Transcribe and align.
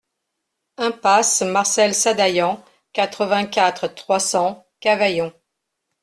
Impasse 0.79 1.43
Marcel 1.43 1.93
Sadaillan, 1.93 2.65
quatre-vingt-quatre, 2.91 3.87
trois 3.93 4.19
cents 4.19 4.65
Cavaillon 4.79 5.31